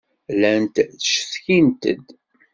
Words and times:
Llant 0.33 0.73
ttcetkint-d. 0.91 2.05